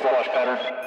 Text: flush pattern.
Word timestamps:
flush 0.00 0.28
pattern. 0.28 0.84